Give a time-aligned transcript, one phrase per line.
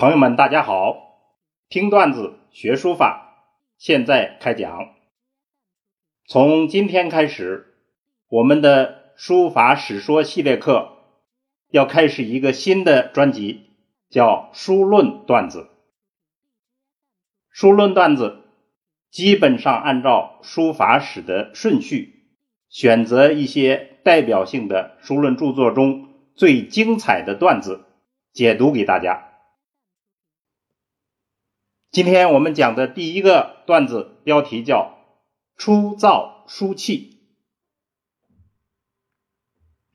[0.00, 1.18] 朋友们，大家好！
[1.68, 3.44] 听段子学书法，
[3.76, 4.94] 现在开讲。
[6.24, 7.74] 从今天开始，
[8.30, 10.96] 我们的书法史说系列课
[11.68, 13.66] 要开始一个新的专辑，
[14.08, 15.58] 叫《书论段子》。
[17.50, 18.44] 书论段子
[19.10, 22.24] 基本上按照书法史的顺序，
[22.70, 27.84] 选择一些代表性的书论著作中最精彩的段子，
[28.32, 29.26] 解读给大家。
[31.92, 34.96] 今天我们讲的第一个段子标题叫
[35.58, 37.18] “初造书契”，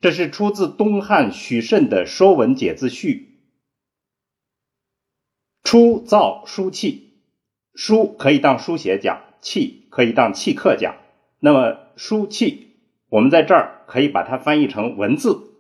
[0.02, 3.40] 这是出自东汉许慎的《说文解字序》。
[5.64, 7.14] 初造书契，
[7.74, 10.98] 书可以当书写讲，契可以当契刻讲。
[11.40, 12.76] 那么书契，
[13.08, 15.54] 我们在这儿可以把它翻译成文字，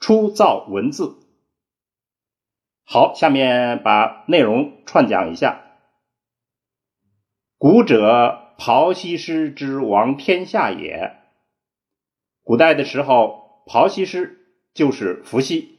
[0.00, 1.19] 初造文字。
[2.92, 5.62] 好，下面把内容串讲一下。
[7.56, 11.16] 古者庖西施之王天下也。
[12.42, 14.40] 古代的时候，庖西施
[14.74, 15.78] 就是伏羲，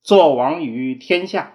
[0.00, 1.52] 作王于天下。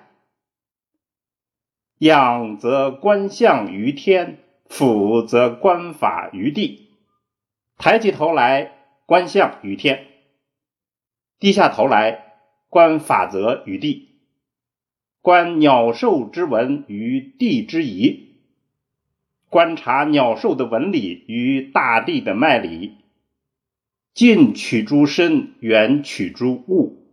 [1.97, 6.91] 仰则观象于天，俯则观法于地。
[7.79, 8.73] 抬起头来
[9.07, 10.05] 观象于天，
[11.39, 12.35] 低下头来
[12.69, 14.11] 观法则于地。
[15.25, 18.35] 观鸟兽之文于地之宜，
[19.49, 22.97] 观察鸟兽的纹理与大地的脉理。
[24.13, 27.07] 近取诸身，远取诸物。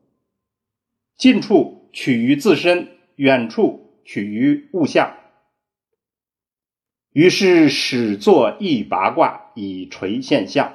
[1.17, 5.15] 近处取于自身，远处取于物象。
[7.15, 10.75] 于是始作易八卦以垂现象。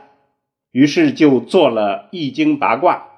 [0.72, 3.09] 于是就做了易经八卦，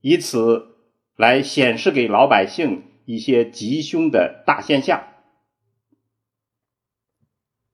[0.00, 0.76] 以此
[1.16, 2.84] 来显示给老百姓。
[3.08, 5.02] 一些吉凶的大现象，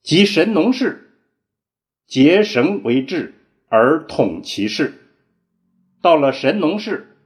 [0.01, 1.19] 即神农氏
[2.07, 3.35] 结绳为治
[3.69, 4.95] 而统其事。
[6.01, 7.17] 到了神农氏，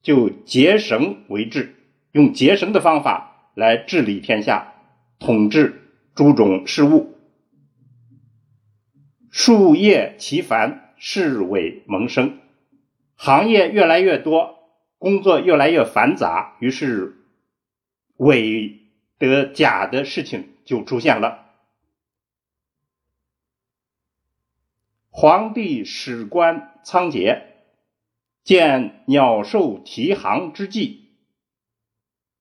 [0.00, 1.74] 就结绳为治，
[2.12, 4.72] 用结绳的方法来治理天下，
[5.18, 7.18] 统治诸种事物。
[9.28, 12.38] 树叶其繁，事为萌生，
[13.14, 14.56] 行业越来越多，
[14.96, 17.18] 工作越来越繁杂，于是。
[18.22, 18.82] 伪
[19.18, 21.50] 的假的事情就出现了。
[25.10, 27.42] 皇帝史官仓颉
[28.44, 31.08] 见鸟兽啼行之际，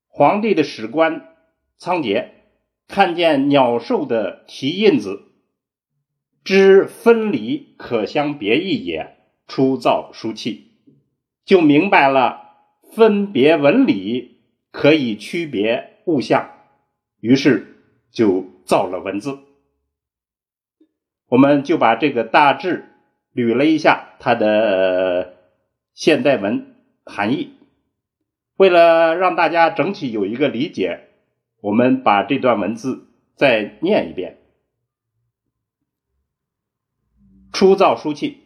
[0.08, 1.36] 皇帝的史官
[1.78, 2.30] 仓颉
[2.88, 5.32] 看见鸟兽的蹄印子，
[6.44, 9.18] 知分离可相别异也，
[9.48, 10.74] 出造书契，
[11.44, 14.41] 就明白了分别文理。
[14.72, 16.50] 可以区别物象，
[17.20, 17.76] 于是
[18.10, 19.40] 就造了文字。
[21.28, 22.86] 我们就把这个大致
[23.34, 25.38] 捋了一下它的
[25.94, 27.54] 现代文含义。
[28.56, 31.10] 为了让大家整体有一个理解，
[31.60, 34.38] 我们把这段文字再念一遍：
[37.52, 38.38] 初造书契，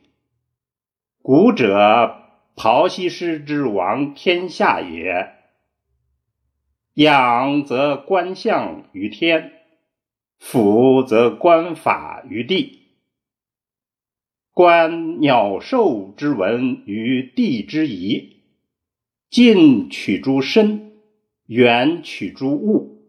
[1.22, 2.16] 古者
[2.56, 5.34] 庖西施之王天下也。
[6.95, 9.51] 仰则观象于天，
[10.39, 12.83] 俯则观法于地。
[14.53, 18.44] 观鸟兽之文于地之宜，
[19.29, 20.94] 近取诸身，
[21.47, 23.03] 远取诸物。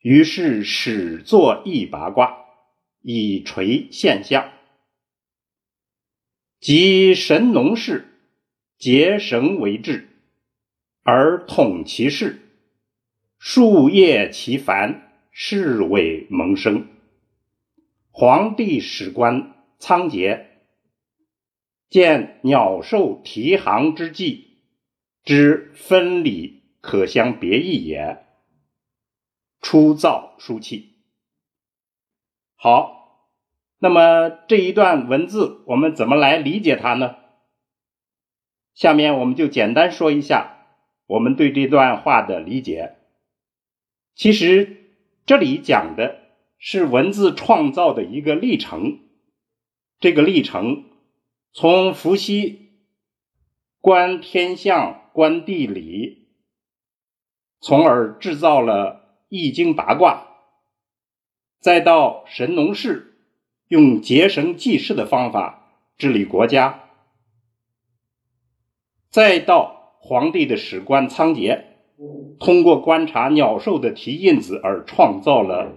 [0.00, 2.38] 于是始作易八卦，
[3.02, 4.50] 以垂现象。
[6.58, 8.06] 即神农氏
[8.78, 10.08] 结绳为治，
[11.02, 12.46] 而统其事。
[13.38, 16.88] 树叶其繁，是为萌生。
[18.10, 20.46] 皇帝史官仓颉
[21.88, 24.58] 见鸟兽啼行之际，
[25.22, 28.26] 知分理可相别异也，
[29.60, 30.96] 出造书契。
[32.56, 33.28] 好，
[33.78, 37.14] 那么这一段文字我们怎么来理解它呢？
[38.74, 40.66] 下面我们就简单说一下
[41.06, 42.96] 我们对这段话的理解。
[44.18, 44.90] 其实
[45.26, 46.18] 这里讲的
[46.58, 48.98] 是文字创造的一个历程，
[50.00, 50.86] 这个历程
[51.52, 52.72] 从伏羲
[53.80, 56.26] 观天象、观地理，
[57.60, 60.26] 从而制造了易经八卦，
[61.60, 63.20] 再到神农氏
[63.68, 66.88] 用结绳记事的方法治理国家，
[69.10, 71.67] 再到皇帝的史官仓颉
[72.38, 75.76] 通过观察鸟兽的蹄印子而创造了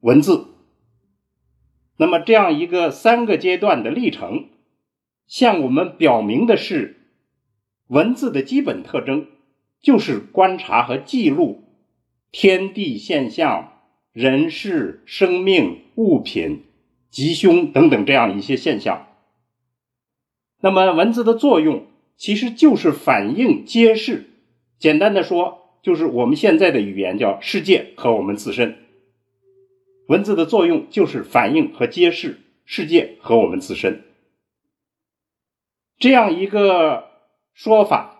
[0.00, 0.46] 文字。
[1.96, 4.46] 那么，这样一个三个阶段的历程，
[5.26, 6.96] 向我们表明的是，
[7.86, 9.28] 文字的基本特征
[9.80, 11.62] 就是观察和记录
[12.30, 13.72] 天地现象、
[14.12, 16.64] 人事、生命、物品、
[17.10, 19.06] 吉凶等等这样一些现象。
[20.60, 21.86] 那么，文字的作用
[22.16, 24.28] 其实就是反映、揭示。
[24.78, 28.78] 简单的说，就是我们现在的语言叫世界和我们自身。
[30.06, 34.04] 文字的作用就是反映和揭示世界和我们自身。
[35.98, 37.10] 这样一个
[37.52, 38.18] 说法，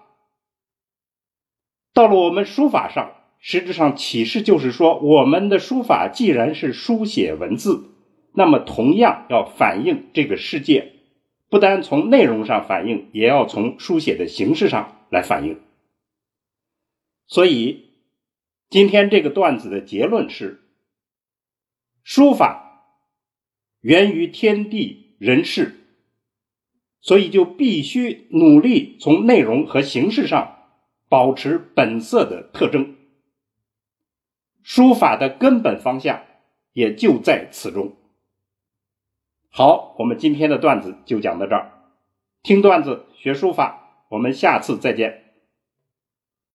[1.93, 7.91] 到了我们书法上，实质上启示就是说，我们的书法既然是书写文字，
[8.35, 10.93] 那么同样要反映这个世界。
[11.51, 15.61] 不单从内容上反映，也要从书写的形式上来反映。
[17.33, 17.95] 所以，
[18.69, 20.61] 今天这个段子的结论是：
[22.05, 22.99] 书法
[23.81, 25.75] 源于天地人事，
[27.01, 30.59] 所以就必须努力从内容和形式上
[31.09, 32.97] 保持本色的特征。
[34.63, 36.23] 书法的根本方向
[36.75, 37.97] 也就在此中。
[39.49, 41.73] 好，我们今天的段子就讲到这儿。
[42.43, 45.22] 听段子学书法，我们下次再见。